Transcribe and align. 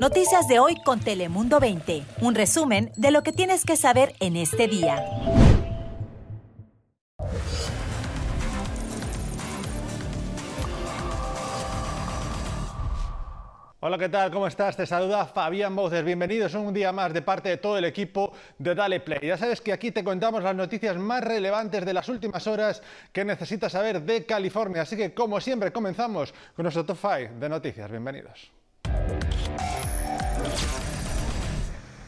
Noticias 0.00 0.46
de 0.46 0.58
hoy 0.58 0.76
con 0.84 1.00
Telemundo 1.00 1.58
20. 1.58 2.02
Un 2.20 2.34
resumen 2.34 2.92
de 2.96 3.10
lo 3.10 3.22
que 3.22 3.32
tienes 3.32 3.64
que 3.64 3.76
saber 3.76 4.14
en 4.20 4.36
este 4.36 4.68
día. 4.68 5.02
Hola, 13.80 13.98
¿qué 13.98 14.08
tal? 14.08 14.30
¿Cómo 14.32 14.46
estás? 14.46 14.76
Te 14.76 14.84
saluda 14.84 15.26
Fabián 15.26 15.76
Bouces. 15.76 16.04
Bienvenidos 16.04 16.54
un 16.54 16.74
día 16.74 16.92
más 16.92 17.14
de 17.14 17.22
parte 17.22 17.48
de 17.48 17.56
todo 17.56 17.78
el 17.78 17.84
equipo 17.84 18.32
de 18.58 18.74
Dale 18.74 19.00
Play. 19.00 19.20
Ya 19.22 19.38
sabes 19.38 19.60
que 19.60 19.72
aquí 19.72 19.92
te 19.92 20.02
contamos 20.02 20.42
las 20.42 20.56
noticias 20.56 20.96
más 20.96 21.22
relevantes 21.22 21.86
de 21.86 21.94
las 21.94 22.08
últimas 22.08 22.46
horas 22.46 22.82
que 23.12 23.24
necesitas 23.24 23.72
saber 23.72 24.02
de 24.02 24.26
California. 24.26 24.82
Así 24.82 24.96
que, 24.96 25.14
como 25.14 25.40
siempre, 25.40 25.72
comenzamos 25.72 26.34
con 26.54 26.64
nuestro 26.64 26.84
top 26.84 26.98
5 27.00 27.38
de 27.38 27.48
noticias. 27.48 27.90
Bienvenidos. 27.90 28.55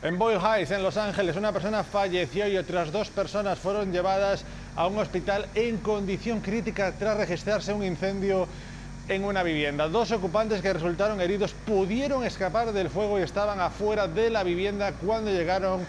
En 0.00 0.16
Boyle 0.16 0.38
Heights, 0.38 0.70
en 0.70 0.84
Los 0.84 0.96
Ángeles, 0.96 1.34
una 1.34 1.52
persona 1.52 1.82
falleció 1.82 2.46
y 2.46 2.56
otras 2.56 2.92
dos 2.92 3.10
personas 3.10 3.58
fueron 3.58 3.90
llevadas 3.90 4.44
a 4.76 4.86
un 4.86 4.96
hospital 4.96 5.46
en 5.56 5.78
condición 5.78 6.40
crítica 6.40 6.92
tras 6.96 7.16
registrarse 7.16 7.72
un 7.72 7.82
incendio 7.82 8.46
en 9.08 9.24
una 9.24 9.42
vivienda. 9.42 9.88
Dos 9.88 10.12
ocupantes 10.12 10.62
que 10.62 10.72
resultaron 10.72 11.20
heridos 11.20 11.52
pudieron 11.66 12.22
escapar 12.22 12.72
del 12.72 12.90
fuego 12.90 13.18
y 13.18 13.22
estaban 13.22 13.58
afuera 13.58 14.06
de 14.06 14.30
la 14.30 14.44
vivienda 14.44 14.92
cuando 14.92 15.32
llegaron 15.32 15.84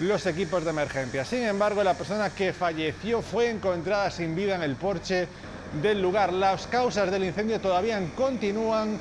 los 0.00 0.26
equipos 0.26 0.64
de 0.64 0.70
emergencia. 0.70 1.24
Sin 1.24 1.44
embargo, 1.44 1.84
la 1.84 1.94
persona 1.94 2.30
que 2.30 2.52
falleció 2.52 3.22
fue 3.22 3.48
encontrada 3.48 4.10
sin 4.10 4.34
vida 4.34 4.56
en 4.56 4.64
el 4.64 4.74
porche 4.74 5.28
del 5.80 6.02
lugar. 6.02 6.32
Las 6.32 6.66
causas 6.66 7.12
del 7.12 7.22
incendio 7.22 7.60
todavía 7.60 8.02
continúan 8.16 8.98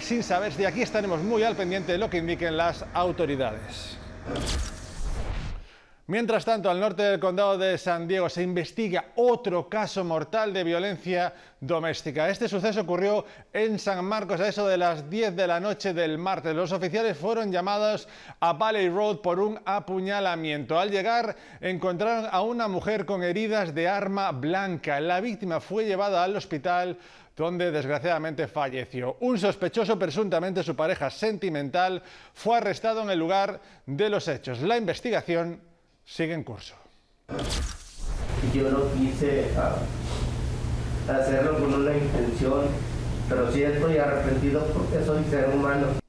sin 0.00 0.24
saber 0.24 0.52
si 0.52 0.64
aquí 0.64 0.82
estaremos 0.82 1.20
muy 1.20 1.44
al 1.44 1.54
pendiente 1.54 1.92
de 1.92 1.98
lo 1.98 2.10
que 2.10 2.18
indiquen 2.18 2.56
las 2.56 2.84
autoridades. 2.92 3.99
you 4.28 4.79
Mientras 6.10 6.44
tanto, 6.44 6.68
al 6.68 6.80
norte 6.80 7.04
del 7.04 7.20
condado 7.20 7.56
de 7.56 7.78
San 7.78 8.08
Diego 8.08 8.28
se 8.28 8.42
investiga 8.42 9.12
otro 9.14 9.68
caso 9.68 10.02
mortal 10.02 10.52
de 10.52 10.64
violencia 10.64 11.32
doméstica. 11.60 12.28
Este 12.28 12.48
suceso 12.48 12.80
ocurrió 12.80 13.24
en 13.52 13.78
San 13.78 14.04
Marcos 14.04 14.40
a 14.40 14.48
eso 14.48 14.66
de 14.66 14.76
las 14.76 15.08
10 15.08 15.36
de 15.36 15.46
la 15.46 15.60
noche 15.60 15.94
del 15.94 16.18
martes. 16.18 16.52
Los 16.52 16.72
oficiales 16.72 17.16
fueron 17.16 17.52
llamados 17.52 18.08
a 18.40 18.54
Valley 18.54 18.88
Road 18.88 19.18
por 19.18 19.38
un 19.38 19.60
apuñalamiento. 19.64 20.80
Al 20.80 20.90
llegar 20.90 21.36
encontraron 21.60 22.28
a 22.28 22.42
una 22.42 22.66
mujer 22.66 23.06
con 23.06 23.22
heridas 23.22 23.72
de 23.72 23.86
arma 23.86 24.32
blanca. 24.32 24.98
La 24.98 25.20
víctima 25.20 25.60
fue 25.60 25.84
llevada 25.84 26.24
al 26.24 26.34
hospital 26.34 26.98
donde 27.36 27.70
desgraciadamente 27.70 28.48
falleció. 28.48 29.16
Un 29.20 29.38
sospechoso, 29.38 29.96
presuntamente 29.96 30.64
su 30.64 30.74
pareja 30.74 31.08
sentimental, 31.08 32.02
fue 32.34 32.56
arrestado 32.56 33.02
en 33.02 33.10
el 33.10 33.18
lugar 33.20 33.60
de 33.86 34.10
los 34.10 34.26
hechos. 34.26 34.60
La 34.60 34.76
investigación 34.76 35.69
sigue 36.10 36.34
en 36.34 36.42
curso. 36.42 36.74
Yo 38.52 38.70
no 38.70 38.92
quise 38.94 39.46
ah, 39.56 39.76
hacerlo 41.08 41.58
con 41.58 41.72
una 41.74 41.96
intención, 41.96 42.66
pero 43.28 43.50
sí 43.52 43.62
estoy 43.62 43.98
arrepentido 43.98 44.66
porque 44.74 45.04
soy 45.04 45.22
ser 45.24 45.48
humano. 45.50 46.00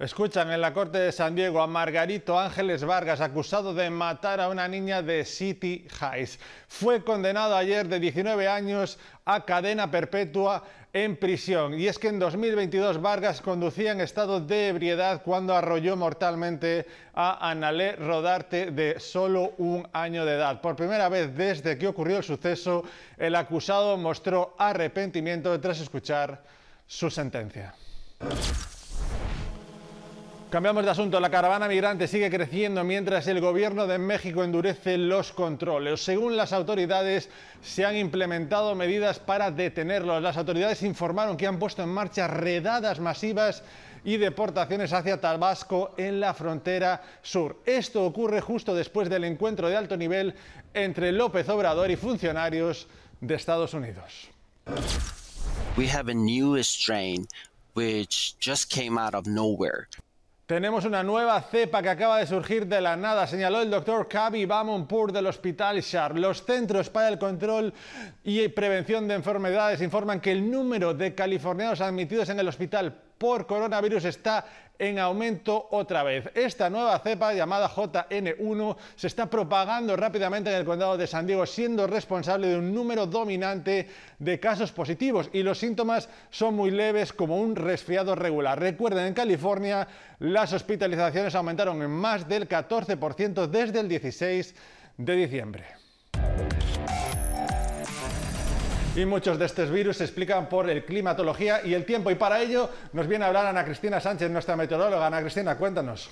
Escuchan 0.00 0.50
en 0.52 0.60
la 0.60 0.72
corte 0.72 0.98
de 0.98 1.12
San 1.12 1.34
Diego 1.34 1.60
a 1.60 1.66
Margarito 1.66 2.38
Ángeles 2.38 2.84
Vargas, 2.84 3.20
acusado 3.20 3.74
de 3.74 3.90
matar 3.90 4.40
a 4.40 4.48
una 4.48 4.68
niña 4.68 5.02
de 5.02 5.24
City 5.24 5.86
Heights. 6.00 6.38
Fue 6.68 7.02
condenado 7.02 7.56
ayer 7.56 7.88
de 7.88 7.98
19 7.98 8.46
años 8.46 8.98
a 9.24 9.44
cadena 9.44 9.90
perpetua 9.90 10.62
en 10.92 11.16
prisión. 11.16 11.78
Y 11.78 11.86
es 11.86 11.98
que 11.98 12.08
en 12.08 12.18
2022 12.18 13.00
Vargas 13.00 13.40
conducía 13.40 13.92
en 13.92 14.00
estado 14.00 14.40
de 14.40 14.68
ebriedad 14.68 15.22
cuando 15.22 15.54
arrolló 15.54 15.96
mortalmente 15.96 16.86
a 17.14 17.50
Analé 17.50 17.96
Rodarte 17.96 18.70
de 18.70 18.98
solo 18.98 19.54
un 19.58 19.86
año 19.92 20.24
de 20.24 20.34
edad. 20.34 20.60
Por 20.60 20.76
primera 20.76 21.08
vez 21.08 21.34
desde 21.36 21.78
que 21.78 21.86
ocurrió 21.86 22.18
el 22.18 22.24
suceso, 22.24 22.84
el 23.16 23.34
acusado 23.34 23.96
mostró 23.96 24.54
arrepentimiento 24.58 25.58
tras 25.60 25.80
escuchar 25.80 26.42
su 26.86 27.10
sentencia. 27.10 27.74
Cambiamos 30.50 30.82
de 30.82 30.90
asunto. 30.90 31.20
La 31.20 31.28
caravana 31.28 31.68
migrante 31.68 32.08
sigue 32.08 32.30
creciendo 32.30 32.82
mientras 32.82 33.26
el 33.26 33.38
gobierno 33.38 33.86
de 33.86 33.98
México 33.98 34.42
endurece 34.42 34.96
los 34.96 35.30
controles. 35.32 36.02
Según 36.02 36.38
las 36.38 36.54
autoridades, 36.54 37.28
se 37.60 37.84
han 37.84 37.96
implementado 37.96 38.74
medidas 38.74 39.18
para 39.18 39.50
detenerlos. 39.50 40.22
Las 40.22 40.38
autoridades 40.38 40.82
informaron 40.82 41.36
que 41.36 41.46
han 41.46 41.58
puesto 41.58 41.82
en 41.82 41.90
marcha 41.90 42.28
redadas 42.28 42.98
masivas 42.98 43.62
y 44.04 44.16
deportaciones 44.16 44.94
hacia 44.94 45.20
Tabasco 45.20 45.94
en 45.98 46.18
la 46.18 46.32
frontera 46.32 47.02
sur. 47.20 47.60
Esto 47.66 48.06
ocurre 48.06 48.40
justo 48.40 48.74
después 48.74 49.10
del 49.10 49.24
encuentro 49.24 49.68
de 49.68 49.76
alto 49.76 49.98
nivel 49.98 50.34
entre 50.72 51.12
López 51.12 51.46
Obrador 51.50 51.90
y 51.90 51.96
funcionarios 51.96 52.86
de 53.20 53.34
Estados 53.34 53.74
Unidos. 53.74 54.30
We 55.76 55.88
have 55.88 56.10
a 56.10 56.14
new 56.14 56.56
strain 56.62 57.26
which 57.74 58.34
just 58.40 58.72
came 58.72 58.98
out 58.98 59.14
of 59.14 59.26
nowhere. 59.26 59.88
Tenemos 60.48 60.86
una 60.86 61.02
nueva 61.02 61.38
cepa 61.42 61.82
que 61.82 61.90
acaba 61.90 62.16
de 62.16 62.26
surgir 62.26 62.66
de 62.66 62.80
la 62.80 62.96
nada, 62.96 63.26
señaló 63.26 63.60
el 63.60 63.68
doctor 63.68 64.08
Kabi 64.08 64.46
Bamonpur 64.46 65.12
del 65.12 65.26
Hospital 65.26 65.82
Shar. 65.82 66.18
Los 66.18 66.42
Centros 66.42 66.88
para 66.88 67.08
el 67.08 67.18
Control 67.18 67.70
y 68.24 68.48
Prevención 68.48 69.06
de 69.06 69.16
Enfermedades 69.16 69.82
informan 69.82 70.20
que 70.22 70.32
el 70.32 70.50
número 70.50 70.94
de 70.94 71.14
californianos 71.14 71.82
admitidos 71.82 72.30
en 72.30 72.40
el 72.40 72.48
hospital 72.48 72.98
por 73.18 73.46
coronavirus 73.46 74.04
está 74.04 74.44
en 74.78 74.98
aumento 74.98 75.68
otra 75.72 76.02
vez. 76.02 76.30
Esta 76.34 76.70
nueva 76.70 76.98
cepa 77.00 77.34
llamada 77.34 77.68
JN1 77.68 78.76
se 78.94 79.08
está 79.08 79.28
propagando 79.28 79.96
rápidamente 79.96 80.50
en 80.50 80.56
el 80.56 80.64
condado 80.64 80.96
de 80.96 81.06
San 81.06 81.26
Diego, 81.26 81.44
siendo 81.46 81.86
responsable 81.86 82.48
de 82.48 82.58
un 82.58 82.72
número 82.72 83.06
dominante 83.06 83.88
de 84.18 84.40
casos 84.40 84.72
positivos 84.72 85.30
y 85.32 85.42
los 85.42 85.58
síntomas 85.58 86.08
son 86.30 86.54
muy 86.54 86.70
leves 86.70 87.12
como 87.12 87.40
un 87.40 87.56
resfriado 87.56 88.14
regular. 88.14 88.58
Recuerden, 88.58 89.06
en 89.06 89.14
California 89.14 89.88
las 90.20 90.52
hospitalizaciones 90.52 91.34
aumentaron 91.34 91.82
en 91.82 91.90
más 91.90 92.28
del 92.28 92.48
14% 92.48 93.46
desde 93.46 93.80
el 93.80 93.88
16 93.88 94.54
de 94.96 95.16
diciembre. 95.16 95.87
Y 98.98 99.06
muchos 99.06 99.38
de 99.38 99.46
estos 99.46 99.70
virus 99.70 99.98
se 99.98 100.02
explican 100.02 100.48
por 100.48 100.68
el 100.68 100.84
climatología 100.84 101.64
y 101.64 101.72
el 101.72 101.84
tiempo. 101.84 102.10
Y 102.10 102.16
para 102.16 102.40
ello 102.40 102.68
nos 102.92 103.06
viene 103.06 103.24
a 103.24 103.28
hablar 103.28 103.46
Ana 103.46 103.64
Cristina 103.64 104.00
Sánchez, 104.00 104.28
nuestra 104.28 104.56
meteoróloga. 104.56 105.06
Ana 105.06 105.20
Cristina, 105.20 105.56
cuéntanos. 105.56 106.10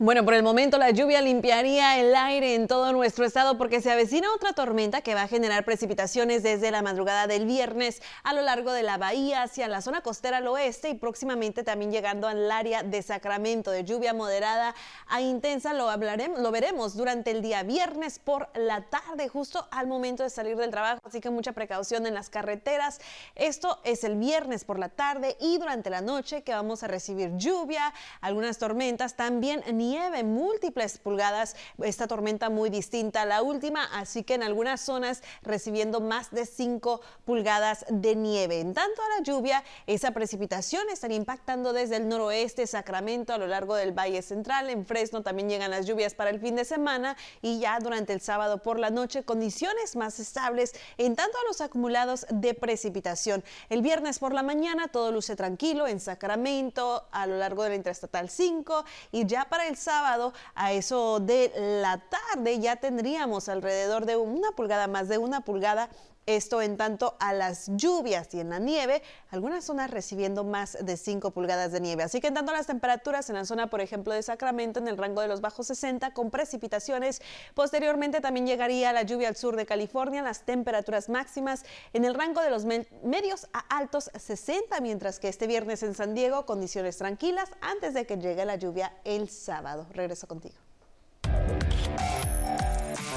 Bueno, 0.00 0.24
por 0.24 0.34
el 0.34 0.44
momento 0.44 0.78
la 0.78 0.90
lluvia 0.90 1.20
limpiaría 1.20 1.98
el 1.98 2.14
aire 2.14 2.54
en 2.54 2.68
todo 2.68 2.92
nuestro 2.92 3.24
estado 3.24 3.58
porque 3.58 3.80
se 3.80 3.90
avecina 3.90 4.32
otra 4.32 4.52
tormenta 4.52 5.00
que 5.00 5.16
va 5.16 5.22
a 5.22 5.26
generar 5.26 5.64
precipitaciones 5.64 6.44
desde 6.44 6.70
la 6.70 6.82
madrugada 6.82 7.26
del 7.26 7.46
viernes 7.46 8.00
a 8.22 8.32
lo 8.32 8.42
largo 8.42 8.70
de 8.70 8.84
la 8.84 8.96
bahía 8.96 9.42
hacia 9.42 9.66
la 9.66 9.82
zona 9.82 10.00
costera 10.00 10.36
al 10.36 10.46
oeste 10.46 10.88
y 10.90 10.94
próximamente 10.94 11.64
también 11.64 11.90
llegando 11.90 12.28
al 12.28 12.48
área 12.48 12.84
de 12.84 13.02
Sacramento 13.02 13.72
de 13.72 13.82
lluvia 13.82 14.14
moderada 14.14 14.72
a 15.08 15.20
intensa. 15.20 15.72
Lo 15.72 15.90
hablaremos, 15.90 16.38
lo 16.38 16.52
veremos 16.52 16.96
durante 16.96 17.32
el 17.32 17.42
día 17.42 17.64
viernes 17.64 18.20
por 18.20 18.50
la 18.54 18.82
tarde, 18.82 19.26
justo 19.26 19.66
al 19.72 19.88
momento 19.88 20.22
de 20.22 20.30
salir 20.30 20.56
del 20.56 20.70
trabajo, 20.70 21.00
así 21.02 21.20
que 21.20 21.30
mucha 21.30 21.50
precaución 21.54 22.06
en 22.06 22.14
las 22.14 22.30
carreteras. 22.30 23.00
Esto 23.34 23.80
es 23.82 24.04
el 24.04 24.14
viernes 24.14 24.64
por 24.64 24.78
la 24.78 24.90
tarde 24.90 25.36
y 25.40 25.58
durante 25.58 25.90
la 25.90 26.02
noche 26.02 26.42
que 26.42 26.52
vamos 26.52 26.84
a 26.84 26.86
recibir 26.86 27.36
lluvia, 27.36 27.92
algunas 28.20 28.58
tormentas, 28.58 29.16
también 29.16 29.64
nieve, 29.72 29.87
múltiples 30.24 30.98
pulgadas, 30.98 31.56
esta 31.82 32.06
tormenta 32.06 32.50
muy 32.50 32.70
distinta 32.70 33.22
a 33.22 33.26
la 33.26 33.42
última, 33.42 33.84
así 33.92 34.22
que 34.22 34.34
en 34.34 34.42
algunas 34.42 34.80
zonas 34.80 35.22
recibiendo 35.42 36.00
más 36.00 36.30
de 36.30 36.46
5 36.46 37.00
pulgadas 37.24 37.84
de 37.88 38.16
nieve. 38.16 38.60
En 38.60 38.74
tanto 38.74 39.00
a 39.02 39.18
la 39.18 39.24
lluvia, 39.24 39.64
esa 39.86 40.10
precipitación 40.10 40.88
estaría 40.90 41.16
impactando 41.16 41.72
desde 41.72 41.96
el 41.96 42.08
noroeste, 42.08 42.66
Sacramento, 42.66 43.32
a 43.32 43.38
lo 43.38 43.46
largo 43.46 43.74
del 43.74 43.92
Valle 43.92 44.22
Central, 44.22 44.70
en 44.70 44.84
Fresno 44.84 45.22
también 45.22 45.48
llegan 45.48 45.70
las 45.70 45.86
lluvias 45.86 46.14
para 46.14 46.30
el 46.30 46.40
fin 46.40 46.56
de 46.56 46.64
semana 46.64 47.16
y 47.40 47.60
ya 47.60 47.78
durante 47.80 48.12
el 48.12 48.20
sábado 48.20 48.62
por 48.62 48.78
la 48.78 48.90
noche 48.90 49.22
condiciones 49.22 49.96
más 49.96 50.20
estables 50.20 50.74
en 50.98 51.16
tanto 51.16 51.38
a 51.38 51.46
los 51.46 51.60
acumulados 51.60 52.26
de 52.30 52.54
precipitación. 52.54 53.44
El 53.68 53.82
viernes 53.82 54.18
por 54.18 54.34
la 54.34 54.42
mañana 54.42 54.88
todo 54.88 55.12
luce 55.12 55.36
tranquilo 55.36 55.86
en 55.86 56.00
Sacramento, 56.00 57.06
a 57.10 57.26
lo 57.26 57.38
largo 57.38 57.62
de 57.62 57.70
la 57.70 57.74
Interestatal 57.76 58.28
5 58.28 58.84
y 59.12 59.26
ya 59.26 59.46
para 59.48 59.66
el 59.66 59.77
sábado 59.78 60.32
a 60.54 60.72
eso 60.72 61.20
de 61.20 61.52
la 61.82 61.98
tarde. 61.98 62.60
Ya 62.60 62.76
tendríamos 62.76 63.48
alrededor 63.48 64.04
de 64.04 64.16
una 64.16 64.50
pulgada 64.52 64.86
más 64.86 65.08
de 65.08 65.18
una 65.18 65.40
pulgada 65.40 65.88
Esto 66.28 66.60
en 66.60 66.76
tanto 66.76 67.16
a 67.20 67.32
las 67.32 67.70
lluvias 67.74 68.34
y 68.34 68.40
en 68.40 68.50
la 68.50 68.58
nieve, 68.58 69.00
algunas 69.30 69.64
zonas 69.64 69.90
recibiendo 69.90 70.44
más 70.44 70.76
de 70.78 70.98
5 70.98 71.30
pulgadas 71.30 71.72
de 71.72 71.80
nieve. 71.80 72.02
Así 72.02 72.20
que 72.20 72.26
en 72.26 72.34
tanto 72.34 72.52
las 72.52 72.66
temperaturas 72.66 73.30
en 73.30 73.36
la 73.36 73.46
zona, 73.46 73.70
por 73.70 73.80
ejemplo, 73.80 74.12
de 74.12 74.22
Sacramento, 74.22 74.78
en 74.78 74.88
el 74.88 74.98
rango 74.98 75.22
de 75.22 75.28
los 75.28 75.40
bajos 75.40 75.68
60, 75.68 76.12
con 76.12 76.30
precipitaciones. 76.30 77.22
Posteriormente 77.54 78.20
también 78.20 78.46
llegaría 78.46 78.92
la 78.92 79.04
lluvia 79.04 79.28
al 79.28 79.36
sur 79.36 79.56
de 79.56 79.64
California, 79.64 80.20
las 80.20 80.42
temperaturas 80.42 81.08
máximas 81.08 81.64
en 81.94 82.04
el 82.04 82.12
rango 82.12 82.42
de 82.42 82.50
los 82.50 82.66
medios 82.66 83.48
a 83.54 83.60
altos 83.74 84.10
60, 84.14 84.78
mientras 84.82 85.20
que 85.20 85.28
este 85.28 85.46
viernes 85.46 85.82
en 85.82 85.94
San 85.94 86.12
Diego, 86.12 86.44
condiciones 86.44 86.98
tranquilas 86.98 87.48
antes 87.62 87.94
de 87.94 88.04
que 88.04 88.18
llegue 88.18 88.44
la 88.44 88.56
lluvia 88.56 88.92
el 89.04 89.30
sábado. 89.30 89.86
Regreso 89.94 90.26
contigo. 90.26 90.67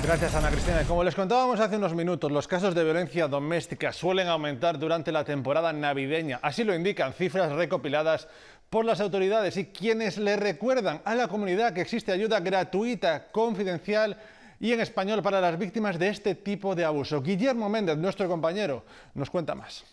Gracias, 0.03 0.33
Ana 0.33 0.49
Cristina. 0.49 0.83
Como 0.87 1.03
les 1.03 1.13
contábamos 1.13 1.59
hace 1.59 1.77
unos 1.77 1.93
minutos, 1.93 2.31
los 2.31 2.47
casos 2.47 2.73
de 2.73 2.83
violencia 2.83 3.27
doméstica 3.27 3.93
suelen 3.93 4.27
aumentar 4.27 4.79
durante 4.79 5.11
la 5.11 5.23
temporada 5.23 5.71
navideña. 5.73 6.39
Así 6.41 6.63
lo 6.63 6.73
indican 6.73 7.13
cifras 7.13 7.51
recopiladas 7.51 8.27
por 8.69 8.83
las 8.83 8.99
autoridades 8.99 9.57
y 9.57 9.65
quienes 9.67 10.17
le 10.17 10.37
recuerdan 10.37 11.01
a 11.05 11.13
la 11.13 11.27
comunidad 11.27 11.73
que 11.73 11.81
existe 11.81 12.11
ayuda 12.11 12.39
gratuita, 12.39 13.31
confidencial 13.31 14.17
y 14.59 14.73
en 14.73 14.81
español 14.81 15.21
para 15.21 15.39
las 15.39 15.57
víctimas 15.59 15.99
de 15.99 16.09
este 16.09 16.33
tipo 16.33 16.73
de 16.73 16.83
abuso. 16.83 17.21
Guillermo 17.21 17.69
Méndez, 17.69 17.97
nuestro 17.97 18.27
compañero, 18.27 18.83
nos 19.13 19.29
cuenta 19.29 19.53
más 19.53 19.83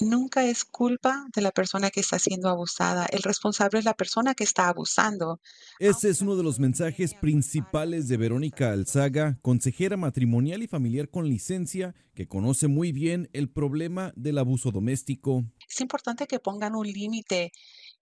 nunca 0.00 0.44
es 0.44 0.64
culpa 0.64 1.26
de 1.34 1.42
la 1.42 1.50
persona 1.50 1.90
que 1.90 2.00
está 2.00 2.18
siendo 2.18 2.48
abusada. 2.48 3.06
El 3.06 3.22
responsable 3.22 3.78
es 3.78 3.84
la 3.84 3.94
persona 3.94 4.34
que 4.34 4.44
está 4.44 4.68
abusando. 4.68 5.40
Ese 5.78 6.10
es 6.10 6.20
uno 6.20 6.36
de 6.36 6.42
los 6.42 6.58
mensajes 6.58 7.14
principales 7.14 8.08
de 8.08 8.16
Verónica 8.16 8.72
Alzaga, 8.72 9.38
consejera 9.42 9.96
matrimonial 9.96 10.62
y 10.62 10.66
familiar 10.66 11.08
con 11.08 11.28
licencia, 11.28 11.94
que 12.14 12.28
conoce 12.28 12.68
muy 12.68 12.92
bien 12.92 13.28
el 13.32 13.50
problema 13.50 14.12
del 14.16 14.38
abuso 14.38 14.70
doméstico. 14.70 15.44
Es 15.68 15.80
importante 15.80 16.26
que 16.26 16.40
pongan 16.40 16.74
un 16.74 16.86
límite 16.86 17.52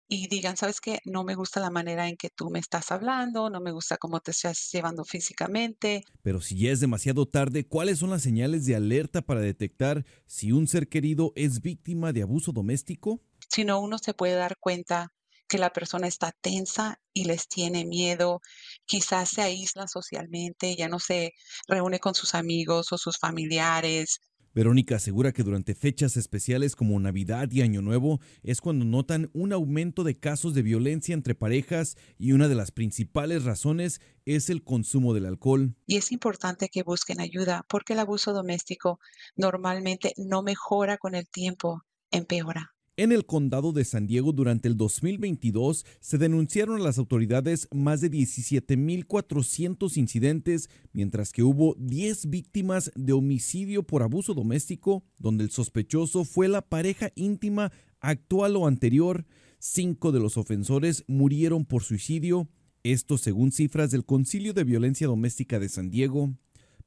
y 0.08 0.28
digan, 0.28 0.58
sabes 0.58 0.82
qué, 0.82 1.00
no 1.06 1.24
me 1.24 1.36
gusta 1.36 1.60
la 1.60 1.70
manera 1.70 2.08
en 2.08 2.18
que 2.18 2.30
tú 2.30 2.50
me 2.50 2.60
estás 2.60 2.92
hablando, 2.92 3.50
no 3.50 3.60
me 3.60 3.72
gusta 3.72 3.98
cómo 3.98 4.20
te 4.20 4.32
estás 4.32 4.70
llevando 4.72 5.04
físicamente. 5.04 6.04
Pero 6.22 6.42
si 6.42 6.58
ya 6.58 6.72
es 6.72 6.80
demasiado 6.80 7.28
tarde, 7.28 7.68
¿cuáles 7.68 8.00
son 8.00 8.12
las 8.12 8.22
señales 8.22 8.66
de 8.66 8.76
alerta 8.76 9.22
para 9.22 9.42
detectar 9.42 10.06
si 10.28 10.52
un 10.52 10.68
ser 10.68 10.90
querido 10.90 11.34
es 11.36 11.62
víctima 11.62 12.14
de 12.14 12.22
abuso 12.22 12.52
doméstico? 12.52 13.22
Si 13.50 13.64
no, 13.64 13.80
uno 13.80 13.98
se 13.98 14.14
puede 14.14 14.36
dar 14.36 14.58
cuenta 14.60 15.12
que 15.48 15.58
la 15.58 15.72
persona 15.72 16.08
está 16.08 16.32
tensa 16.42 17.00
y 17.14 17.26
les 17.26 17.48
tiene 17.48 17.86
miedo, 17.86 18.42
quizás 18.86 19.30
se 19.30 19.42
aísla 19.42 19.88
socialmente, 19.88 20.76
ya 20.76 20.88
no 20.88 21.00
se 21.00 21.34
reúne 21.68 22.00
con 22.00 22.16
sus 22.16 22.34
amigos 22.36 22.92
o 22.92 22.98
sus 22.98 23.18
familiares, 23.18 24.20
Verónica 24.56 24.96
asegura 24.96 25.34
que 25.34 25.44
durante 25.44 25.76
fechas 25.76 26.16
especiales 26.16 26.78
como 26.78 26.98
Navidad 26.98 27.52
y 27.52 27.62
Año 27.62 27.82
Nuevo 27.82 28.22
es 28.42 28.62
cuando 28.62 28.86
notan 28.86 29.30
un 29.34 29.52
aumento 29.52 30.06
de 30.06 30.18
casos 30.18 30.54
de 30.54 30.62
violencia 30.62 31.14
entre 31.14 31.36
parejas 31.36 31.98
y 32.18 32.32
una 32.32 32.48
de 32.48 32.56
las 32.56 32.72
principales 32.72 33.44
razones 33.44 34.00
es 34.24 34.50
el 34.50 34.64
consumo 34.64 35.14
del 35.14 35.26
alcohol. 35.26 35.76
Y 35.86 35.98
es 35.98 36.14
importante 36.14 36.70
que 36.70 36.84
busquen 36.84 37.20
ayuda 37.20 37.66
porque 37.68 37.94
el 37.94 38.00
abuso 38.00 38.32
doméstico 38.32 39.02
normalmente 39.36 40.14
no 40.16 40.42
mejora 40.42 40.98
con 40.98 41.16
el 41.16 41.28
tiempo, 41.28 41.84
empeora. 42.10 42.75
En 42.98 43.12
el 43.12 43.26
condado 43.26 43.74
de 43.74 43.84
San 43.84 44.08
Diego 44.08 44.32
durante 44.32 44.70
el 44.70 44.78
2022 44.78 45.86
se 46.00 46.18
denunciaron 46.18 46.80
a 46.80 46.84
las 46.84 46.98
autoridades 46.98 47.68
más 47.74 48.00
de 48.00 48.10
17.400 48.10 49.98
incidentes, 49.98 50.70
mientras 50.94 51.34
que 51.34 51.44
hubo 51.44 51.76
10 51.78 52.30
víctimas 52.30 52.94
de 52.96 53.12
homicidio 53.12 53.84
por 53.84 54.02
abuso 54.02 54.34
doméstico, 54.34 55.04
donde 55.18 55.44
el 55.44 55.50
sospechoso 55.50 56.24
fue 56.24 56.48
la 56.48 56.62
pareja 56.62 57.12
íntima 57.16 57.74
actual 58.00 58.56
o 58.56 58.66
anterior. 58.66 59.26
Cinco 59.60 60.14
de 60.14 60.22
los 60.22 60.38
ofensores 60.38 61.04
murieron 61.06 61.66
por 61.66 61.84
suicidio, 61.84 62.48
esto 62.84 63.18
según 63.18 63.52
cifras 63.52 63.92
del 63.92 64.06
Concilio 64.06 64.54
de 64.54 64.64
Violencia 64.64 65.08
Doméstica 65.08 65.60
de 65.60 65.68
San 65.68 65.90
Diego. 65.90 66.34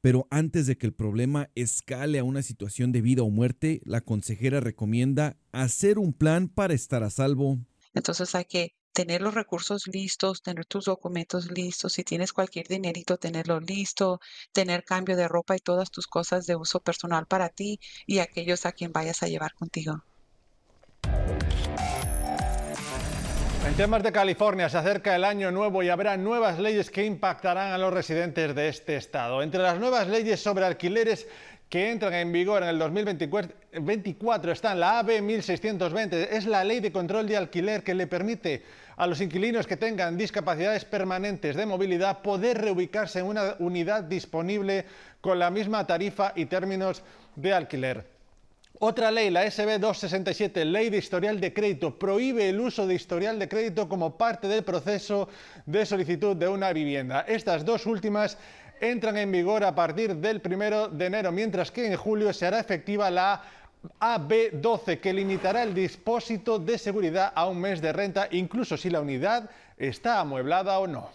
Pero 0.00 0.28
antes 0.30 0.66
de 0.66 0.78
que 0.78 0.86
el 0.86 0.94
problema 0.94 1.50
escale 1.54 2.18
a 2.18 2.24
una 2.24 2.42
situación 2.42 2.92
de 2.92 3.00
vida 3.00 3.22
o 3.22 3.30
muerte, 3.30 3.80
la 3.84 4.00
consejera 4.00 4.60
recomienda 4.60 5.36
hacer 5.52 5.98
un 5.98 6.12
plan 6.12 6.48
para 6.48 6.74
estar 6.74 7.02
a 7.02 7.10
salvo. 7.10 7.58
Entonces 7.94 8.34
hay 8.34 8.44
que 8.44 8.74
tener 8.92 9.22
los 9.22 9.34
recursos 9.34 9.86
listos, 9.86 10.42
tener 10.42 10.66
tus 10.66 10.86
documentos 10.86 11.50
listos, 11.50 11.92
si 11.92 12.04
tienes 12.04 12.32
cualquier 12.32 12.66
dinerito, 12.66 13.16
tenerlo 13.16 13.60
listo, 13.60 14.20
tener 14.52 14.84
cambio 14.84 15.16
de 15.16 15.28
ropa 15.28 15.56
y 15.56 15.60
todas 15.60 15.90
tus 15.90 16.06
cosas 16.06 16.46
de 16.46 16.56
uso 16.56 16.80
personal 16.80 17.26
para 17.26 17.48
ti 17.48 17.78
y 18.06 18.18
aquellos 18.18 18.66
a 18.66 18.72
quien 18.72 18.92
vayas 18.92 19.22
a 19.22 19.28
llevar 19.28 19.54
contigo. 19.54 20.04
En 23.68 23.74
temas 23.74 24.02
de 24.02 24.12
California 24.12 24.70
se 24.70 24.78
acerca 24.78 25.14
el 25.14 25.24
año 25.24 25.50
nuevo 25.50 25.82
y 25.82 25.90
habrá 25.90 26.16
nuevas 26.16 26.58
leyes 26.58 26.90
que 26.90 27.04
impactarán 27.04 27.70
a 27.70 27.76
los 27.76 27.92
residentes 27.92 28.54
de 28.54 28.68
este 28.68 28.96
estado. 28.96 29.42
Entre 29.42 29.60
las 29.60 29.78
nuevas 29.78 30.08
leyes 30.08 30.40
sobre 30.40 30.64
alquileres 30.64 31.28
que 31.68 31.90
entran 31.90 32.14
en 32.14 32.32
vigor 32.32 32.62
en 32.62 32.70
el 32.70 32.78
2024 32.78 34.52
están 34.52 34.80
la 34.80 35.00
AB 35.00 35.20
1620, 35.20 36.34
es 36.34 36.46
la 36.46 36.64
ley 36.64 36.80
de 36.80 36.90
control 36.90 37.28
de 37.28 37.36
alquiler 37.36 37.82
que 37.82 37.92
le 37.92 38.06
permite 38.06 38.62
a 38.96 39.06
los 39.06 39.20
inquilinos 39.20 39.66
que 39.66 39.76
tengan 39.76 40.16
discapacidades 40.16 40.86
permanentes 40.86 41.54
de 41.54 41.66
movilidad 41.66 42.22
poder 42.22 42.62
reubicarse 42.62 43.18
en 43.18 43.26
una 43.26 43.54
unidad 43.58 44.02
disponible 44.02 44.86
con 45.20 45.38
la 45.38 45.50
misma 45.50 45.86
tarifa 45.86 46.32
y 46.34 46.46
términos 46.46 47.02
de 47.36 47.52
alquiler. 47.52 48.17
Otra 48.80 49.10
ley, 49.10 49.30
la 49.30 49.50
SB 49.50 49.80
267, 49.80 50.64
Ley 50.64 50.88
de 50.88 50.98
Historial 50.98 51.40
de 51.40 51.52
Crédito, 51.52 51.98
prohíbe 51.98 52.48
el 52.48 52.60
uso 52.60 52.86
de 52.86 52.94
historial 52.94 53.36
de 53.36 53.48
crédito 53.48 53.88
como 53.88 54.16
parte 54.16 54.46
del 54.46 54.62
proceso 54.62 55.28
de 55.66 55.84
solicitud 55.84 56.36
de 56.36 56.46
una 56.46 56.72
vivienda. 56.72 57.22
Estas 57.22 57.64
dos 57.64 57.86
últimas 57.86 58.38
entran 58.80 59.16
en 59.16 59.32
vigor 59.32 59.64
a 59.64 59.74
partir 59.74 60.14
del 60.14 60.40
1 60.44 60.90
de 60.90 61.06
enero, 61.06 61.32
mientras 61.32 61.72
que 61.72 61.88
en 61.88 61.96
julio 61.96 62.32
se 62.32 62.46
hará 62.46 62.60
efectiva 62.60 63.10
la 63.10 63.42
AB12, 63.98 65.00
que 65.00 65.12
limitará 65.12 65.64
el 65.64 65.74
depósito 65.74 66.60
de 66.60 66.78
seguridad 66.78 67.32
a 67.34 67.48
un 67.48 67.60
mes 67.60 67.80
de 67.80 67.92
renta, 67.92 68.28
incluso 68.30 68.76
si 68.76 68.90
la 68.90 69.00
unidad 69.00 69.50
está 69.76 70.20
amueblada 70.20 70.78
o 70.78 70.86
no. 70.86 71.10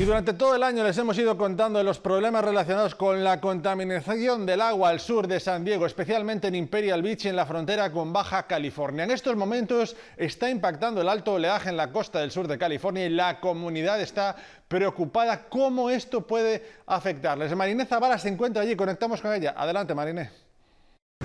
Y 0.00 0.04
durante 0.04 0.32
todo 0.32 0.54
el 0.54 0.62
año 0.62 0.84
les 0.84 0.96
hemos 0.98 1.18
ido 1.18 1.36
contando 1.36 1.82
los 1.82 1.98
problemas 1.98 2.44
relacionados 2.44 2.94
con 2.94 3.24
la 3.24 3.40
contaminación 3.40 4.46
del 4.46 4.60
agua 4.60 4.90
al 4.90 5.00
sur 5.00 5.26
de 5.26 5.40
San 5.40 5.64
Diego, 5.64 5.86
especialmente 5.86 6.46
en 6.46 6.54
Imperial 6.54 7.02
Beach 7.02 7.24
y 7.24 7.28
en 7.28 7.34
la 7.34 7.46
frontera 7.46 7.90
con 7.90 8.12
Baja 8.12 8.46
California. 8.46 9.02
En 9.02 9.10
estos 9.10 9.34
momentos 9.34 9.96
está 10.16 10.50
impactando 10.50 11.00
el 11.00 11.08
alto 11.08 11.32
oleaje 11.32 11.70
en 11.70 11.76
la 11.76 11.90
costa 11.90 12.20
del 12.20 12.30
sur 12.30 12.46
de 12.46 12.56
California 12.56 13.06
y 13.06 13.08
la 13.08 13.40
comunidad 13.40 14.00
está 14.00 14.36
preocupada 14.68 15.48
cómo 15.48 15.90
esto 15.90 16.24
puede 16.24 16.64
afectarles. 16.86 17.56
Mariné 17.56 17.84
Zavala 17.84 18.18
se 18.18 18.28
encuentra 18.28 18.62
allí, 18.62 18.76
conectamos 18.76 19.20
con 19.20 19.34
ella. 19.34 19.54
Adelante, 19.56 19.96
Mariné. 19.96 20.30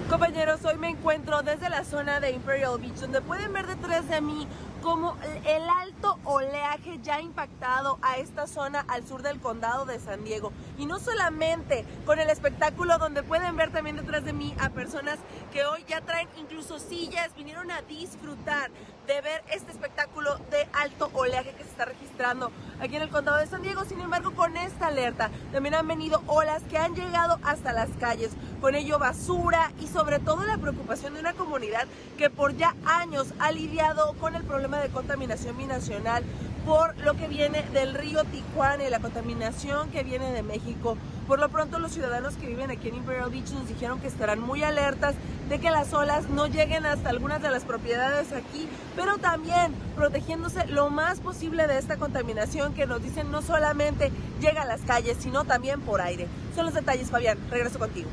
Compañeros, 0.09 0.65
hoy 0.65 0.79
me 0.79 0.89
encuentro 0.89 1.43
desde 1.43 1.69
la 1.69 1.83
zona 1.83 2.19
de 2.19 2.31
Imperial 2.31 2.79
Beach, 2.79 2.95
donde 2.95 3.21
pueden 3.21 3.53
ver 3.53 3.67
detrás 3.67 4.09
de 4.09 4.19
mí 4.19 4.47
como 4.83 5.15
el 5.45 5.63
alto 5.69 6.19
oleaje 6.25 6.99
ya 7.01 7.15
ha 7.15 7.21
impactado 7.21 7.97
a 8.01 8.17
esta 8.17 8.47
zona 8.47 8.83
al 8.89 9.07
sur 9.07 9.21
del 9.21 9.39
condado 9.39 9.85
de 9.85 9.97
San 9.97 10.25
Diego. 10.25 10.51
Y 10.77 10.85
no 10.85 10.99
solamente 10.99 11.85
con 12.05 12.19
el 12.19 12.29
espectáculo 12.29 12.97
donde 12.97 13.23
pueden 13.23 13.55
ver 13.55 13.71
también 13.71 13.95
detrás 13.95 14.25
de 14.25 14.33
mí 14.33 14.53
a 14.59 14.71
personas 14.71 15.19
que 15.53 15.63
hoy 15.63 15.85
ya 15.87 16.01
traen 16.01 16.27
incluso 16.37 16.79
sillas, 16.79 17.33
vinieron 17.33 17.71
a 17.71 17.81
disfrutar 17.83 18.71
de 19.07 19.21
ver 19.21 19.43
este 19.51 19.71
espectáculo 19.71 20.37
de 20.49 20.67
alto 20.73 21.09
oleaje 21.13 21.51
que 21.51 21.63
se 21.63 21.69
está 21.69 21.85
registrando 21.85 22.51
aquí 22.79 22.95
en 22.95 23.01
el 23.03 23.09
condado 23.09 23.37
de 23.37 23.47
San 23.47 23.61
Diego. 23.61 23.85
Sin 23.85 24.01
embargo, 24.01 24.33
con 24.33 24.57
esta 24.57 24.87
alerta 24.87 25.29
también 25.51 25.75
han 25.75 25.87
venido 25.87 26.21
olas 26.27 26.61
que 26.63 26.77
han 26.77 26.93
llegado 26.93 27.39
hasta 27.43 27.71
las 27.71 27.89
calles. 27.99 28.31
Con 28.59 28.75
ello 28.75 28.99
basura 28.99 29.71
y 29.79 29.87
sobre 29.87 30.19
todo 30.19 30.43
la 30.45 30.57
preocupación 30.57 31.13
de 31.13 31.19
una 31.21 31.33
comunidad 31.33 31.87
que 32.17 32.29
por 32.29 32.55
ya 32.55 32.75
años 32.85 33.33
ha 33.39 33.51
lidiado 33.51 34.13
con 34.19 34.35
el 34.35 34.43
problema 34.43 34.72
de 34.81 34.89
contaminación 34.89 35.57
binacional 35.57 36.23
por 36.65 36.97
lo 36.99 37.15
que 37.15 37.27
viene 37.27 37.63
del 37.73 37.93
río 37.93 38.23
Tijuana 38.23 38.83
y 38.85 38.89
la 38.89 38.99
contaminación 38.99 39.89
que 39.89 40.03
viene 40.03 40.31
de 40.31 40.43
México. 40.43 40.97
Por 41.27 41.39
lo 41.39 41.49
pronto 41.49 41.79
los 41.79 41.91
ciudadanos 41.91 42.35
que 42.35 42.47
viven 42.47 42.71
aquí 42.71 42.89
en 42.89 42.95
Imperial 42.95 43.29
Beach 43.29 43.51
nos 43.51 43.67
dijeron 43.67 43.99
que 43.99 44.07
estarán 44.07 44.39
muy 44.39 44.63
alertas 44.63 45.15
de 45.49 45.59
que 45.59 45.71
las 45.71 45.93
olas 45.93 46.29
no 46.29 46.47
lleguen 46.47 46.85
hasta 46.85 47.09
algunas 47.09 47.41
de 47.41 47.49
las 47.49 47.63
propiedades 47.63 48.31
aquí, 48.31 48.67
pero 48.95 49.17
también 49.17 49.73
protegiéndose 49.95 50.65
lo 50.67 50.89
más 50.89 51.19
posible 51.19 51.67
de 51.67 51.77
esta 51.77 51.97
contaminación 51.97 52.73
que 52.73 52.85
nos 52.85 53.03
dicen 53.03 53.31
no 53.31 53.41
solamente 53.41 54.11
llega 54.39 54.61
a 54.61 54.65
las 54.65 54.81
calles, 54.81 55.17
sino 55.19 55.43
también 55.43 55.81
por 55.81 56.01
aire. 56.01 56.27
Son 56.55 56.65
los 56.65 56.73
detalles, 56.73 57.09
Fabián. 57.09 57.37
Regreso 57.49 57.79
contigo. 57.79 58.09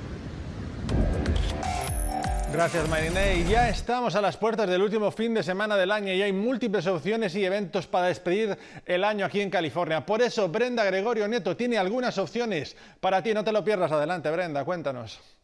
Gracias, 2.53 2.89
Mariné. 2.89 3.37
Y 3.37 3.45
ya 3.45 3.69
estamos 3.69 4.17
a 4.17 4.21
las 4.21 4.37
puertas 4.37 4.69
del 4.69 4.83
último 4.83 5.11
fin 5.13 5.33
de 5.33 5.43
semana 5.43 5.77
del 5.77 5.93
año 5.93 6.13
y 6.13 6.21
hay 6.21 6.33
múltiples 6.33 6.87
opciones 6.89 7.35
y 7.37 7.45
eventos 7.45 7.87
para 7.87 8.09
despedir 8.09 8.59
el 8.85 9.05
año 9.05 9.25
aquí 9.25 9.41
en 9.41 9.51
California. 9.51 10.05
Por 10.05 10.21
eso, 10.21 10.49
Brenda 10.49 10.85
Gregorio 10.85 11.29
Nieto 11.29 11.57
tiene 11.57 11.79
algunas 11.79 12.19
opciones 12.19 12.77
para 13.01 13.23
ti. 13.23 13.33
No 13.33 13.45
te 13.45 13.53
lo 13.53 13.65
pierdas. 13.65 13.93
Adelante, 13.93 14.31
Brenda, 14.31 14.65
cuéntanos. 14.65 15.40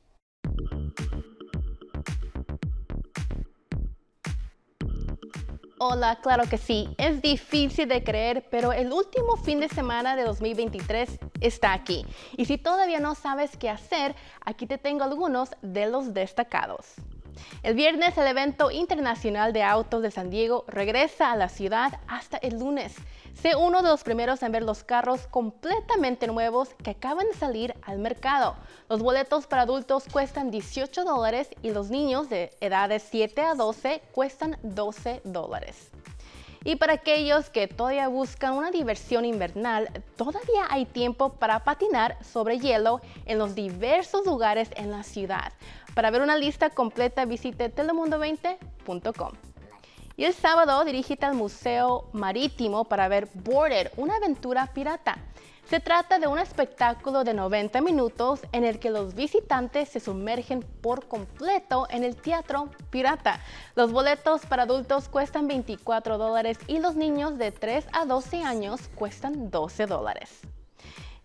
Hola, 5.79 6.21
claro 6.23 6.45
que 6.49 6.57
sí. 6.57 6.89
Es 6.97 7.21
difícil 7.21 7.87
de 7.87 8.03
creer, 8.03 8.49
pero 8.51 8.73
el 8.73 8.91
último 8.91 9.37
fin 9.37 9.61
de 9.61 9.69
semana 9.69 10.17
de 10.17 10.25
2023 10.25 11.19
está 11.43 11.75
aquí. 11.75 12.07
Y 12.39 12.47
si 12.47 12.57
todavía 12.57 12.99
no 12.99 13.15
sabes 13.15 13.59
qué 13.59 13.69
hacer, 13.69 14.15
aquí 14.43 14.67
te 14.67 14.79
tengo 14.79 15.05
algunos 15.05 15.51
de 15.61 15.87
los 15.91 16.15
destacados. 16.15 16.95
El 17.63 17.75
viernes 17.75 18.17
el 18.19 18.27
evento 18.27 18.71
internacional 18.71 19.53
de 19.53 19.63
autos 19.63 20.03
de 20.03 20.11
San 20.11 20.31
Diego 20.31 20.65
regresa 20.69 21.33
a 21.33 21.37
la 21.37 21.49
ciudad 21.49 22.01
hasta 22.09 22.37
el 22.39 22.59
lunes. 22.59 22.95
Sé 23.35 23.55
uno 23.55 23.83
de 23.83 23.89
los 23.89 24.03
primeros 24.03 24.43
en 24.43 24.53
ver 24.53 24.63
los 24.63 24.83
carros 24.83 25.27
completamente 25.27 26.27
nuevos 26.27 26.71
que 26.83 26.91
acaban 26.91 27.27
de 27.27 27.35
salir 27.35 27.75
al 27.83 27.99
mercado. 27.99 28.57
Los 28.89 29.03
boletos 29.03 29.47
para 29.47 29.63
adultos 29.63 30.05
cuestan 30.11 30.51
18 30.51 31.05
dólares 31.05 31.51
y 31.63 31.71
los 31.71 31.91
niños 31.91 32.31
de 32.31 32.51
edades 32.61 33.07
7 33.11 33.43
a 33.43 33.55
12 33.55 34.03
cuestan 34.13 34.57
12 34.63 35.21
dólares. 35.25 35.91
Y 36.67 36.75
para 36.75 36.95
aquellos 36.95 37.49
que 37.49 37.69
todavía 37.69 38.09
buscan 38.09 38.55
una 38.55 38.73
diversión 38.73 39.25
invernal, 39.25 39.89
todavía 40.17 40.67
hay 40.69 40.85
tiempo 40.85 41.35
para 41.35 41.63
patinar 41.63 42.19
sobre 42.25 42.59
hielo 42.59 43.01
en 43.25 43.39
los 43.39 43.55
diversos 43.55 44.27
lugares 44.27 44.71
en 44.75 44.91
la 44.91 45.05
ciudad. 45.05 45.53
Para 45.97 46.11
ver 46.11 46.21
una 46.21 46.37
lista 46.37 46.69
completa 46.69 47.25
visite 47.25 47.75
telemundo20.com. 47.75 49.33
Y 50.19 50.25
el 50.25 50.35
sábado 50.35 50.85
dirígete 50.85 51.25
al 51.25 51.33
Museo 51.33 52.11
Marítimo 52.13 52.85
para 52.85 53.09
ver 53.09 53.31
Boarded, 53.33 53.89
una 53.97 54.17
aventura 54.17 54.67
pirata. 54.75 55.17
Se 55.71 55.81
trata 55.81 56.19
de 56.19 56.27
un 56.27 56.39
espectáculo 56.39 57.25
de 57.25 57.33
90 57.33 57.81
minutos 57.81 58.41
en 58.53 58.65
el 58.65 58.79
que 58.79 58.91
los 58.91 59.15
visitantes 59.15 59.89
se 59.89 60.01
sumergen 60.01 60.61
por 60.61 61.09
completo 61.09 61.87
en 61.89 62.05
el 62.05 62.15
teatro 62.15 62.69
pirata. 62.91 63.41
Los 63.75 63.91
boletos 63.91 64.45
para 64.45 64.65
adultos 64.65 65.09
cuestan 65.09 65.49
24 65.49 66.19
dólares 66.19 66.59
y 66.67 66.79
los 66.79 66.95
niños 66.95 67.39
de 67.39 67.53
3 67.53 67.87
a 67.93 68.05
12 68.05 68.43
años 68.43 68.83
cuestan 68.97 69.51
12 69.51 69.87
dólares. 69.87 70.43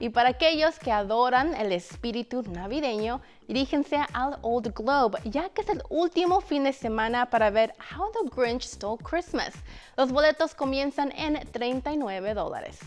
Y 0.02 0.10
para 0.10 0.30
aquellos 0.30 0.80
que 0.80 0.92
adoran 0.92 1.54
el 1.54 1.72
espíritu 1.72 2.42
navideño, 2.42 3.22
diríjense 3.48 3.98
al 4.14 4.40
Old 4.42 4.74
Globe, 4.74 5.20
ya 5.26 5.50
que 5.50 5.62
es 5.62 5.70
el 5.70 5.84
último 5.90 6.42
fin 6.42 6.64
de 6.64 6.74
semana 6.74 7.30
para 7.30 7.52
ver 7.52 7.76
How 7.96 8.12
the 8.12 8.36
Grinch 8.36 8.64
Stole 8.64 8.98
Christmas. 9.04 9.54
Los 9.98 10.12
boletos 10.12 10.56
comienzan 10.56 11.12
en 11.12 11.48
39 11.52 12.34
dólares. 12.34 12.80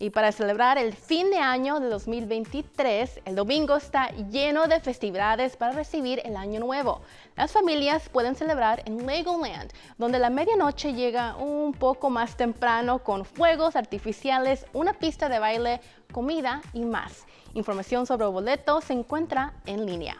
Y 0.00 0.10
para 0.10 0.30
celebrar 0.30 0.78
el 0.78 0.94
fin 0.94 1.28
de 1.30 1.38
año 1.38 1.80
de 1.80 1.88
2023, 1.88 3.20
el 3.24 3.34
domingo 3.34 3.76
está 3.76 4.10
lleno 4.30 4.68
de 4.68 4.78
festividades 4.78 5.56
para 5.56 5.72
recibir 5.72 6.22
el 6.24 6.36
año 6.36 6.60
nuevo. 6.60 7.00
Las 7.36 7.50
familias 7.50 8.08
pueden 8.08 8.36
celebrar 8.36 8.82
en 8.86 9.04
Legoland, 9.04 9.72
donde 9.96 10.20
la 10.20 10.30
medianoche 10.30 10.92
llega 10.92 11.34
un 11.34 11.72
poco 11.72 12.10
más 12.10 12.36
temprano 12.36 13.00
con 13.00 13.24
fuegos 13.24 13.74
artificiales, 13.74 14.66
una 14.72 14.92
pista 14.92 15.28
de 15.28 15.40
baile, 15.40 15.80
comida 16.12 16.62
y 16.72 16.84
más. 16.84 17.26
Información 17.54 18.06
sobre 18.06 18.26
boletos 18.26 18.84
se 18.84 18.92
encuentra 18.92 19.54
en 19.66 19.84
línea. 19.84 20.16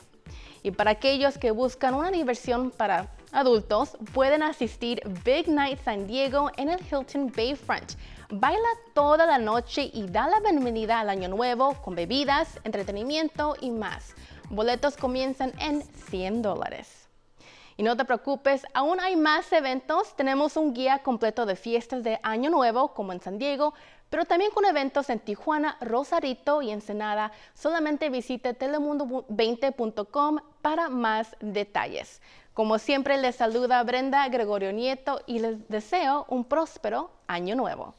Y 0.64 0.72
para 0.72 0.90
aquellos 0.90 1.38
que 1.38 1.52
buscan 1.52 1.94
una 1.94 2.10
diversión 2.10 2.72
para 2.72 3.06
adultos, 3.32 3.96
pueden 4.12 4.42
asistir 4.42 5.00
Big 5.24 5.48
Night 5.48 5.78
San 5.84 6.06
Diego 6.06 6.50
en 6.56 6.70
el 6.70 6.80
Hilton 6.80 7.32
Bayfront. 7.34 7.94
Baila 8.30 8.68
toda 8.94 9.26
la 9.26 9.38
noche 9.38 9.90
y 9.92 10.06
da 10.06 10.28
la 10.28 10.40
bienvenida 10.40 11.00
al 11.00 11.08
año 11.08 11.28
nuevo 11.28 11.74
con 11.82 11.94
bebidas, 11.94 12.60
entretenimiento 12.64 13.56
y 13.60 13.70
más. 13.70 14.14
Boletos 14.50 14.96
comienzan 14.96 15.52
en 15.58 15.82
100 15.82 16.42
dólares. 16.42 17.08
Y 17.76 17.84
no 17.84 17.96
te 17.96 18.04
preocupes, 18.04 18.66
aún 18.74 18.98
hay 18.98 19.14
más 19.14 19.52
eventos. 19.52 20.16
Tenemos 20.16 20.56
un 20.56 20.74
guía 20.74 20.98
completo 20.98 21.46
de 21.46 21.54
fiestas 21.54 22.02
de 22.02 22.18
Año 22.24 22.50
Nuevo, 22.50 22.92
como 22.92 23.12
en 23.12 23.20
San 23.20 23.38
Diego, 23.38 23.72
pero 24.10 24.24
también 24.24 24.50
con 24.52 24.64
eventos 24.64 25.10
en 25.10 25.20
Tijuana, 25.20 25.76
Rosarito 25.80 26.62
y 26.62 26.70
Ensenada. 26.70 27.32
Solamente 27.54 28.10
visite 28.10 28.58
telemundo20.com 28.58 30.38
para 30.62 30.88
más 30.88 31.36
detalles. 31.40 32.20
Como 32.54 32.78
siempre, 32.78 33.18
les 33.18 33.36
saluda 33.36 33.82
Brenda 33.84 34.28
Gregorio 34.28 34.72
Nieto 34.72 35.20
y 35.26 35.38
les 35.38 35.68
deseo 35.68 36.26
un 36.28 36.44
próspero 36.44 37.10
año 37.26 37.54
nuevo. 37.54 37.94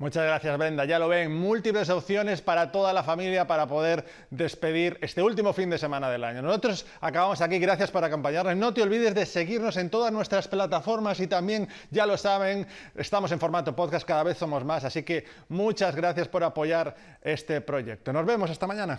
Muchas 0.00 0.24
gracias, 0.24 0.56
Brenda. 0.56 0.86
Ya 0.86 0.98
lo 0.98 1.08
ven, 1.08 1.30
múltiples 1.30 1.90
opciones 1.90 2.40
para 2.40 2.72
toda 2.72 2.94
la 2.94 3.02
familia 3.02 3.46
para 3.46 3.66
poder 3.66 4.06
despedir 4.30 4.96
este 5.02 5.22
último 5.22 5.52
fin 5.52 5.68
de 5.68 5.76
semana 5.76 6.08
del 6.08 6.24
año. 6.24 6.40
Nosotros 6.40 6.86
acabamos 7.02 7.42
aquí, 7.42 7.58
gracias 7.58 7.90
por 7.90 8.02
acompañarnos. 8.02 8.56
No 8.56 8.72
te 8.72 8.80
olvides 8.80 9.14
de 9.14 9.26
seguirnos 9.26 9.76
en 9.76 9.90
todas 9.90 10.10
nuestras 10.10 10.48
plataformas 10.48 11.20
y 11.20 11.26
también, 11.26 11.68
ya 11.90 12.06
lo 12.06 12.16
saben, 12.16 12.66
estamos 12.94 13.30
en 13.30 13.40
formato 13.40 13.76
podcast, 13.76 14.08
cada 14.08 14.22
vez 14.22 14.38
somos 14.38 14.64
más, 14.64 14.84
así 14.84 15.02
que 15.02 15.26
muchas 15.50 15.94
gracias 15.94 16.28
por 16.28 16.44
apoyar 16.44 16.96
este 17.20 17.60
proyecto. 17.60 18.10
Nos 18.10 18.24
vemos 18.24 18.50
esta 18.50 18.66
mañana. 18.66 18.98